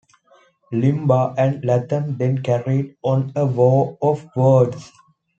Limbaugh 0.73 1.35
and 1.37 1.63
Latham 1.63 2.17
then 2.17 2.41
carried 2.41 2.95
on 3.03 3.31
a 3.35 3.45
war 3.45 3.99
of 4.01 4.27
words. 4.35 4.91